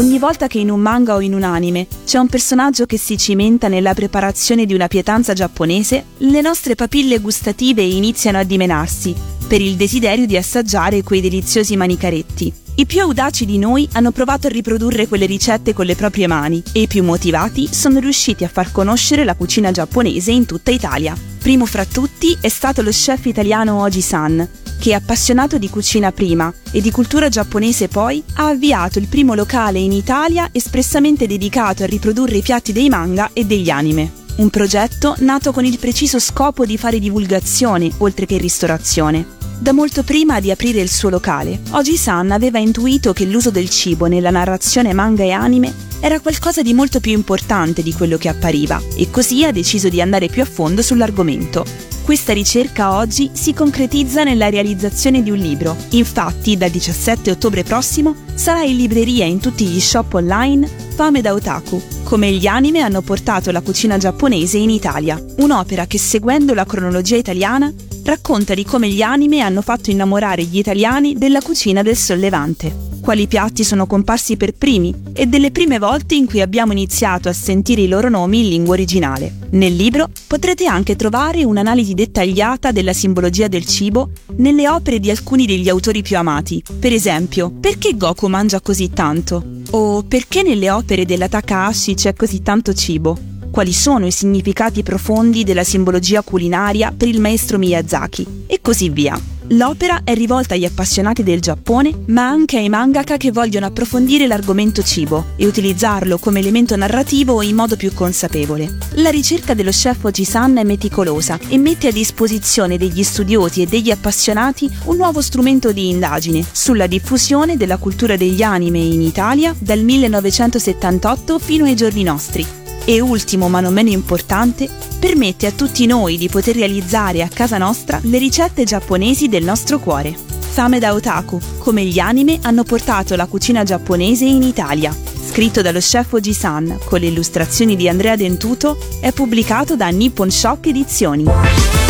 Ogni 0.00 0.18
volta 0.18 0.46
che 0.46 0.58
in 0.58 0.70
un 0.70 0.80
manga 0.80 1.14
o 1.14 1.20
in 1.20 1.34
un 1.34 1.42
anime 1.42 1.86
c'è 2.06 2.16
un 2.16 2.26
personaggio 2.26 2.86
che 2.86 2.96
si 2.96 3.18
cimenta 3.18 3.68
nella 3.68 3.92
preparazione 3.92 4.64
di 4.64 4.72
una 4.72 4.88
pietanza 4.88 5.34
giapponese, 5.34 6.04
le 6.16 6.40
nostre 6.40 6.74
papille 6.74 7.18
gustative 7.18 7.82
iniziano 7.82 8.38
a 8.38 8.42
dimenarsi 8.42 9.14
per 9.46 9.60
il 9.60 9.76
desiderio 9.76 10.24
di 10.24 10.38
assaggiare 10.38 11.02
quei 11.02 11.20
deliziosi 11.20 11.76
manicaretti. 11.76 12.50
I 12.76 12.86
più 12.86 13.02
audaci 13.02 13.44
di 13.44 13.58
noi 13.58 13.86
hanno 13.92 14.10
provato 14.10 14.46
a 14.46 14.50
riprodurre 14.50 15.06
quelle 15.06 15.26
ricette 15.26 15.74
con 15.74 15.84
le 15.84 15.96
proprie 15.96 16.26
mani 16.26 16.62
e 16.72 16.80
i 16.80 16.86
più 16.86 17.04
motivati 17.04 17.68
sono 17.70 17.98
riusciti 17.98 18.42
a 18.42 18.48
far 18.48 18.72
conoscere 18.72 19.24
la 19.24 19.34
cucina 19.34 19.70
giapponese 19.70 20.30
in 20.30 20.46
tutta 20.46 20.70
Italia. 20.70 21.14
Primo 21.40 21.66
fra 21.66 21.84
tutti 21.84 22.34
è 22.40 22.48
stato 22.48 22.80
lo 22.80 22.90
chef 22.90 23.26
italiano 23.26 23.82
Oji-san, 23.82 24.48
che 24.80 24.94
appassionato 24.94 25.58
di 25.58 25.68
cucina 25.68 26.10
prima 26.10 26.52
e 26.72 26.80
di 26.80 26.90
cultura 26.90 27.28
giapponese 27.28 27.86
poi, 27.88 28.24
ha 28.34 28.48
avviato 28.48 28.98
il 28.98 29.08
primo 29.08 29.34
locale 29.34 29.78
in 29.78 29.92
Italia 29.92 30.48
espressamente 30.50 31.26
dedicato 31.26 31.82
a 31.82 31.86
riprodurre 31.86 32.38
i 32.38 32.42
piatti 32.42 32.72
dei 32.72 32.88
manga 32.88 33.30
e 33.34 33.44
degli 33.44 33.68
anime. 33.68 34.10
Un 34.36 34.48
progetto 34.48 35.14
nato 35.18 35.52
con 35.52 35.66
il 35.66 35.78
preciso 35.78 36.18
scopo 36.18 36.64
di 36.64 36.78
fare 36.78 36.98
divulgazione 36.98 37.90
oltre 37.98 38.24
che 38.24 38.38
ristorazione. 38.38 39.38
Da 39.58 39.72
molto 39.72 40.02
prima 40.02 40.40
di 40.40 40.50
aprire 40.50 40.80
il 40.80 40.90
suo 40.90 41.10
locale, 41.10 41.60
Oji-san 41.72 42.30
aveva 42.30 42.58
intuito 42.58 43.12
che 43.12 43.26
l'uso 43.26 43.50
del 43.50 43.68
cibo 43.68 44.06
nella 44.06 44.30
narrazione 44.30 44.94
manga 44.94 45.24
e 45.24 45.32
anime 45.32 45.88
era 46.00 46.20
qualcosa 46.20 46.62
di 46.62 46.72
molto 46.72 47.00
più 47.00 47.12
importante 47.12 47.82
di 47.82 47.92
quello 47.92 48.16
che 48.16 48.30
appariva 48.30 48.80
e 48.96 49.10
così 49.10 49.44
ha 49.44 49.52
deciso 49.52 49.90
di 49.90 50.00
andare 50.00 50.28
più 50.28 50.40
a 50.40 50.46
fondo 50.46 50.80
sull'argomento. 50.80 51.89
Questa 52.10 52.32
ricerca 52.32 52.96
oggi 52.96 53.30
si 53.34 53.54
concretizza 53.54 54.24
nella 54.24 54.50
realizzazione 54.50 55.22
di 55.22 55.30
un 55.30 55.38
libro. 55.38 55.76
Infatti, 55.90 56.56
dal 56.56 56.68
17 56.68 57.30
ottobre 57.30 57.62
prossimo 57.62 58.16
sarà 58.34 58.64
in 58.64 58.78
libreria 58.78 59.24
in 59.26 59.38
tutti 59.38 59.64
gli 59.64 59.78
shop 59.78 60.14
online 60.14 60.66
Fame 60.66 61.20
da 61.20 61.32
Otaku, 61.32 61.80
come 62.02 62.32
gli 62.32 62.48
anime 62.48 62.80
hanno 62.80 63.00
portato 63.00 63.52
la 63.52 63.60
cucina 63.60 63.96
giapponese 63.96 64.58
in 64.58 64.70
Italia. 64.70 65.24
Un'opera 65.36 65.86
che, 65.86 65.98
seguendo 65.98 66.52
la 66.52 66.64
cronologia 66.64 67.14
italiana, 67.14 67.72
racconta 68.02 68.54
di 68.54 68.64
come 68.64 68.88
gli 68.88 69.02
anime 69.02 69.38
hanno 69.38 69.62
fatto 69.62 69.90
innamorare 69.90 70.42
gli 70.42 70.58
italiani 70.58 71.16
della 71.16 71.40
cucina 71.40 71.82
del 71.82 71.96
sollevante 71.96 72.89
quali 73.00 73.26
piatti 73.26 73.64
sono 73.64 73.86
comparsi 73.86 74.36
per 74.36 74.52
primi 74.52 74.94
e 75.12 75.26
delle 75.26 75.50
prime 75.50 75.78
volte 75.78 76.14
in 76.14 76.26
cui 76.26 76.40
abbiamo 76.40 76.72
iniziato 76.72 77.28
a 77.28 77.32
sentire 77.32 77.80
i 77.82 77.88
loro 77.88 78.08
nomi 78.08 78.40
in 78.40 78.48
lingua 78.48 78.74
originale. 78.74 79.34
Nel 79.50 79.74
libro 79.74 80.08
potrete 80.26 80.66
anche 80.66 80.96
trovare 80.96 81.44
un'analisi 81.44 81.94
dettagliata 81.94 82.70
della 82.70 82.92
simbologia 82.92 83.48
del 83.48 83.66
cibo 83.66 84.10
nelle 84.36 84.68
opere 84.68 85.00
di 85.00 85.10
alcuni 85.10 85.46
degli 85.46 85.68
autori 85.68 86.02
più 86.02 86.16
amati. 86.16 86.62
Per 86.78 86.92
esempio, 86.92 87.50
perché 87.50 87.96
Goku 87.96 88.28
mangia 88.28 88.60
così 88.60 88.90
tanto? 88.90 89.44
O 89.70 90.02
perché 90.02 90.42
nelle 90.42 90.70
opere 90.70 91.04
della 91.04 91.28
Takahashi 91.28 91.94
c'è 91.94 92.14
così 92.14 92.42
tanto 92.42 92.72
cibo? 92.74 93.18
Quali 93.50 93.72
sono 93.72 94.06
i 94.06 94.12
significati 94.12 94.84
profondi 94.84 95.42
della 95.42 95.64
simbologia 95.64 96.22
culinaria 96.22 96.94
per 96.96 97.08
il 97.08 97.20
maestro 97.20 97.58
Miyazaki? 97.58 98.44
E 98.46 98.60
così 98.60 98.88
via. 98.90 99.39
L'opera 99.52 100.02
è 100.04 100.14
rivolta 100.14 100.54
agli 100.54 100.64
appassionati 100.64 101.24
del 101.24 101.40
Giappone, 101.40 102.04
ma 102.06 102.28
anche 102.28 102.58
ai 102.58 102.68
mangaka 102.68 103.16
che 103.16 103.32
vogliono 103.32 103.66
approfondire 103.66 104.28
l'argomento 104.28 104.80
cibo 104.82 105.32
e 105.34 105.44
utilizzarlo 105.44 106.18
come 106.18 106.38
elemento 106.38 106.76
narrativo 106.76 107.42
in 107.42 107.56
modo 107.56 107.74
più 107.74 107.92
consapevole. 107.92 108.78
La 108.94 109.10
ricerca 109.10 109.54
dello 109.54 109.70
chef 109.70 110.04
Oji-san 110.04 110.58
è 110.58 110.62
meticolosa 110.62 111.36
e 111.48 111.58
mette 111.58 111.88
a 111.88 111.92
disposizione 111.92 112.78
degli 112.78 113.02
studiosi 113.02 113.62
e 113.62 113.66
degli 113.66 113.90
appassionati 113.90 114.70
un 114.84 114.96
nuovo 114.96 115.20
strumento 115.20 115.72
di 115.72 115.88
indagine 115.88 116.46
sulla 116.52 116.86
diffusione 116.86 117.56
della 117.56 117.76
cultura 117.76 118.16
degli 118.16 118.42
anime 118.42 118.78
in 118.78 119.02
Italia 119.02 119.52
dal 119.58 119.80
1978 119.80 121.38
fino 121.40 121.64
ai 121.64 121.74
giorni 121.74 122.04
nostri 122.04 122.59
e 122.84 123.00
ultimo 123.00 123.48
ma 123.48 123.60
non 123.60 123.72
meno 123.72 123.90
importante, 123.90 124.68
permette 124.98 125.46
a 125.46 125.52
tutti 125.52 125.86
noi 125.86 126.16
di 126.16 126.28
poter 126.28 126.56
realizzare 126.56 127.22
a 127.22 127.28
casa 127.28 127.58
nostra 127.58 128.00
le 128.02 128.18
ricette 128.18 128.64
giapponesi 128.64 129.28
del 129.28 129.44
nostro 129.44 129.78
cuore. 129.78 130.14
Fame 130.50 130.78
da 130.78 130.92
otaku, 130.92 131.38
come 131.58 131.84
gli 131.84 131.98
anime 131.98 132.38
hanno 132.42 132.64
portato 132.64 133.14
la 133.16 133.26
cucina 133.26 133.62
giapponese 133.62 134.24
in 134.24 134.42
Italia. 134.42 134.94
Scritto 135.30 135.62
dallo 135.62 135.78
chef 135.78 136.12
Oji-san 136.12 136.80
con 136.84 136.98
le 136.98 137.06
illustrazioni 137.06 137.76
di 137.76 137.88
Andrea 137.88 138.16
Dentuto, 138.16 138.76
è 139.00 139.12
pubblicato 139.12 139.76
da 139.76 139.88
Nippon 139.88 140.30
Shop 140.30 140.64
Edizioni. 140.66 141.89